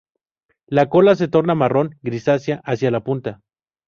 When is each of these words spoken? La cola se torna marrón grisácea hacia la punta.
La 0.65 0.89
cola 0.89 1.13
se 1.15 1.27
torna 1.27 1.53
marrón 1.53 1.99
grisácea 2.01 2.59
hacia 2.65 2.89
la 2.89 3.01
punta. 3.03 3.41